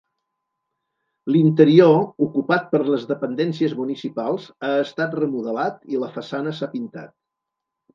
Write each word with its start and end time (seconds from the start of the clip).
L'interior, 1.35 1.93
ocupat 2.29 2.67
per 2.73 2.81
les 2.95 3.07
dependències 3.13 3.77
municipals 3.85 4.51
ha 4.71 4.75
estat 4.89 5.17
remodelat 5.25 5.83
i 5.95 6.05
la 6.07 6.15
façana 6.21 6.61
s'ha 6.61 6.77
pintat. 6.79 7.19